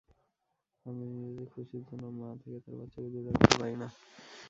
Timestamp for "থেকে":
2.41-2.57